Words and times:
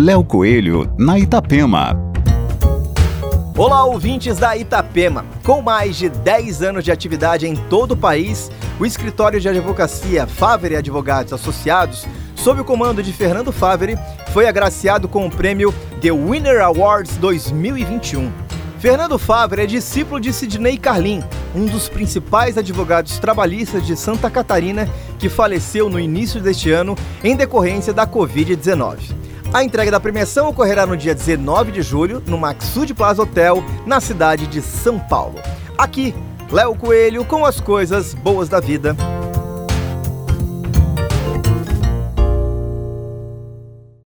Léo 0.00 0.22
Coelho, 0.22 0.88
na 0.96 1.18
Itapema. 1.18 1.98
Olá, 3.56 3.84
ouvintes 3.84 4.38
da 4.38 4.56
Itapema. 4.56 5.24
Com 5.42 5.60
mais 5.60 5.96
de 5.96 6.08
10 6.08 6.62
anos 6.62 6.84
de 6.84 6.92
atividade 6.92 7.48
em 7.48 7.56
todo 7.68 7.92
o 7.92 7.96
país, 7.96 8.48
o 8.78 8.86
escritório 8.86 9.40
de 9.40 9.48
advocacia 9.48 10.24
Favre 10.24 10.76
Advogados 10.76 11.32
Associados, 11.32 12.06
sob 12.36 12.60
o 12.60 12.64
comando 12.64 13.02
de 13.02 13.12
Fernando 13.12 13.50
Favre, 13.50 13.98
foi 14.32 14.46
agraciado 14.46 15.08
com 15.08 15.26
o 15.26 15.30
prêmio 15.30 15.74
The 16.00 16.12
Winner 16.12 16.62
Awards 16.62 17.16
2021. 17.16 18.30
Fernando 18.78 19.18
Favre 19.18 19.62
é 19.62 19.66
discípulo 19.66 20.20
de 20.20 20.32
Sidney 20.32 20.78
Carlin, 20.78 21.24
um 21.56 21.66
dos 21.66 21.88
principais 21.88 22.56
advogados 22.56 23.18
trabalhistas 23.18 23.84
de 23.84 23.96
Santa 23.96 24.30
Catarina, 24.30 24.88
que 25.18 25.28
faleceu 25.28 25.90
no 25.90 25.98
início 25.98 26.40
deste 26.40 26.70
ano 26.70 26.96
em 27.24 27.34
decorrência 27.34 27.92
da 27.92 28.06
Covid-19. 28.06 29.18
A 29.52 29.64
entrega 29.64 29.90
da 29.90 29.98
premiação 29.98 30.48
ocorrerá 30.48 30.84
no 30.84 30.94
dia 30.94 31.14
19 31.14 31.72
de 31.72 31.80
julho, 31.80 32.22
no 32.26 32.36
Maxud 32.36 32.92
Plaza 32.92 33.22
Hotel, 33.22 33.64
na 33.86 33.98
cidade 33.98 34.46
de 34.46 34.60
São 34.60 34.98
Paulo. 34.98 35.40
Aqui, 35.76 36.14
Léo 36.52 36.74
Coelho 36.74 37.24
com 37.24 37.46
as 37.46 37.58
coisas 37.58 38.12
boas 38.12 38.48
da 38.48 38.60
vida. 38.60 38.94